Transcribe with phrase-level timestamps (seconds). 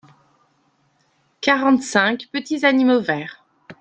[1.41, 3.45] Quarante-cinq petits animaux verts.